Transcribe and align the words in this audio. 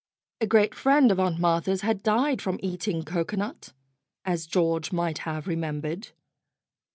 A 0.39 0.47
great 0.47 0.73
friend 0.73 1.11
of 1.11 1.19
Aunt 1.19 1.39
Martha's 1.39 1.81
had 1.81 2.01
died 2.01 2.41
from 2.41 2.59
eating 2.63 3.03
cocoanut, 3.03 3.71
as 4.25 4.47
George 4.47 4.91
might 4.91 5.19
have 5.19 5.45
remem 5.45 5.79
bered. 5.79 6.09